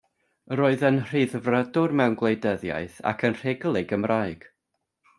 Roedd 0.59 0.85
yn 0.89 0.97
Rhyddfrydwr 1.09 1.95
mewn 2.01 2.17
gwleidyddiaeth 2.23 2.99
ac 3.13 3.29
yn 3.31 3.39
rhugl 3.43 3.81
ei 3.83 3.89
Gymraeg. 3.93 4.53